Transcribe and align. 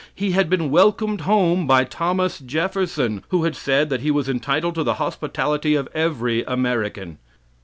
He 0.15 0.31
had 0.31 0.49
been 0.49 0.71
welcomed 0.71 1.21
home 1.21 1.67
by 1.67 1.83
Thomas 1.83 2.39
Jefferson, 2.39 3.23
who 3.27 3.43
had 3.43 3.55
said 3.55 3.91
that 3.91 4.01
he 4.01 4.09
was 4.09 4.27
entitled 4.27 4.73
to 4.73 4.83
the 4.83 4.95
hospitality 4.95 5.75
of 5.75 5.87
every 5.93 6.43
American. 6.45 7.19